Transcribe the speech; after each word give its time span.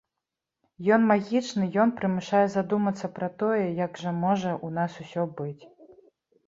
Ён 0.95 1.01
магічны, 1.11 1.67
ён 1.83 1.93
прымушае 1.99 2.41
задумацца 2.55 3.11
пра 3.19 3.31
тое, 3.43 3.61
як 3.85 3.91
жа 4.07 4.17
можа 4.25 4.51
ў 4.65 4.79
нас 4.81 4.91
усё 5.07 5.23
быць. 5.37 5.63